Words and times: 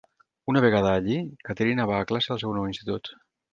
Una 0.53 0.63
vegada 0.65 0.93
allí, 1.01 1.17
Caterina 1.49 1.87
va 1.93 2.01
a 2.01 2.09
classe 2.13 2.35
al 2.37 2.43
seu 2.47 2.57
nou 2.59 2.69
institut. 2.75 3.15